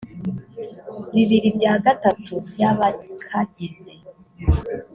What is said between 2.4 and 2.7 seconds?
by